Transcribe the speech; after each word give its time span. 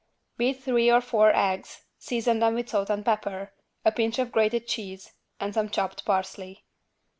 Beat 0.35 0.53
three 0.63 0.89
or 0.89 0.99
four 0.99 1.31
eggs, 1.31 1.83
season 1.99 2.39
them 2.39 2.55
with 2.55 2.69
salt 2.69 2.89
and 2.89 3.05
pepper, 3.05 3.53
a 3.85 3.91
pinch 3.91 4.17
of 4.17 4.31
grated 4.31 4.65
cheese 4.67 5.13
and 5.39 5.53
some 5.53 5.69
chopped 5.69 6.05
parsley. 6.05 6.63